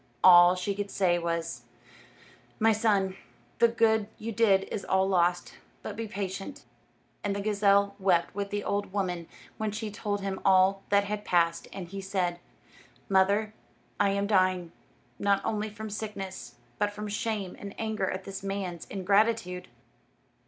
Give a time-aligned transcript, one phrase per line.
[0.23, 1.61] All she could say was,
[2.57, 3.17] "My son,
[3.59, 6.65] the good you did is all lost; but be patient."
[7.23, 9.27] And the gazelle wept with the old woman
[9.57, 12.39] when she told him all that had passed, and he said,
[13.09, 13.53] "Mother,
[13.99, 14.71] I am dying,
[15.19, 19.67] not only from sickness, but from shame and anger at this man's ingratitude."